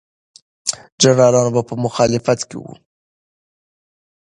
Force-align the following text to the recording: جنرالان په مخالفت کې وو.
جنرالان 1.01 1.47
په 1.69 1.73
مخالفت 1.83 2.39
کې 2.49 2.57
وو. 2.61 2.73